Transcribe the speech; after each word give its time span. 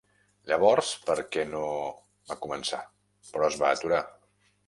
"Llavors, 0.51 0.87
per 1.09 1.17
què 1.35 1.43
no...?", 1.49 1.67
va 2.31 2.37
començar, 2.47 2.81
però 3.35 3.51
es 3.53 3.59
va 3.65 3.73
aturar. 3.77 4.01